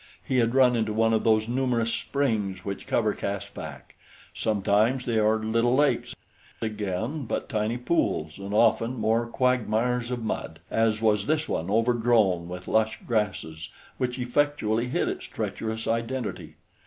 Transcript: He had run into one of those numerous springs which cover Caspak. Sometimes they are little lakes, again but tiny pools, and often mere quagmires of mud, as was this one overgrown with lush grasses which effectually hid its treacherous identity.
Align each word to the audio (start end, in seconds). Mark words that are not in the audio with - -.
He 0.23 0.37
had 0.39 0.55
run 0.55 0.75
into 0.75 0.93
one 0.95 1.13
of 1.13 1.23
those 1.23 1.47
numerous 1.47 1.93
springs 1.93 2.65
which 2.65 2.87
cover 2.87 3.13
Caspak. 3.13 3.93
Sometimes 4.33 5.05
they 5.05 5.19
are 5.19 5.35
little 5.37 5.75
lakes, 5.75 6.15
again 6.59 7.25
but 7.25 7.47
tiny 7.47 7.77
pools, 7.77 8.39
and 8.39 8.51
often 8.51 8.99
mere 8.99 9.27
quagmires 9.27 10.09
of 10.09 10.23
mud, 10.23 10.59
as 10.71 11.03
was 11.03 11.27
this 11.27 11.47
one 11.47 11.69
overgrown 11.69 12.47
with 12.49 12.67
lush 12.67 12.99
grasses 13.05 13.69
which 13.99 14.17
effectually 14.17 14.87
hid 14.87 15.07
its 15.07 15.25
treacherous 15.25 15.85
identity. 15.87 16.55